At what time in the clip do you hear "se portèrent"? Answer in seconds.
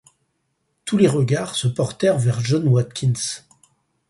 1.53-2.17